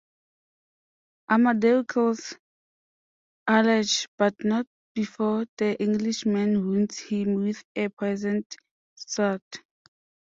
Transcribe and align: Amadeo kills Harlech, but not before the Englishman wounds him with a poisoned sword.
Amadeo 1.29 1.83
kills 1.83 2.33
Harlech, 3.47 4.07
but 4.17 4.33
not 4.43 4.65
before 4.95 5.45
the 5.59 5.79
Englishman 5.79 6.65
wounds 6.65 6.97
him 6.97 7.35
with 7.35 7.63
a 7.75 7.89
poisoned 7.89 8.47
sword. 8.95 9.43